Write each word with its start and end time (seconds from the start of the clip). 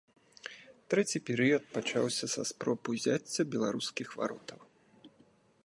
Трэці 0.93 1.19
перыяд 1.27 1.63
пачаўся 1.75 2.25
са 2.35 2.43
спроб 2.51 2.79
узяцця 2.95 3.41
беларускіх 3.57 4.07
варотаў. 4.23 4.59